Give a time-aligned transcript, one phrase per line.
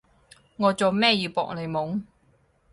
[0.57, 2.01] 我做咩要搏你懵？